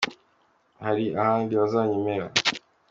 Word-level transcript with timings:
Hari 0.83 1.05
ahandi 1.21 1.53
bazanyemera. 1.59 2.25